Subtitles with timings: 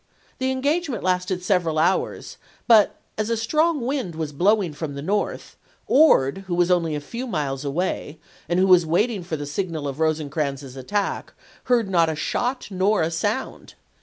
[0.39, 5.01] The engagement lasted several hours, but as a strong wind was blow ing from the
[5.03, 8.17] north, Ord, who was only a few miles away,
[8.49, 11.33] and who was waiting for the signal of Eose crans's attack,
[11.65, 13.75] heard not a shot nor a sound.